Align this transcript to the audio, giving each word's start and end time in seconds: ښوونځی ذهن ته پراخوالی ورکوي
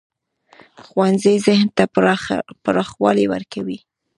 ښوونځی 0.85 1.35
ذهن 1.47 1.67
ته 1.77 1.83
پراخوالی 2.63 3.25
ورکوي 3.29 3.79